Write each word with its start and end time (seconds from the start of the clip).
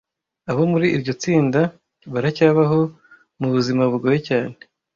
abo 0.49 0.63
muri 0.71 0.87
iryo 0.95 1.13
tsinda 1.21 1.61
baracyabaho 2.13 2.79
mu 3.39 3.47
buzima 3.53 3.83
bugoye 3.91 4.19
cyane 4.27 4.55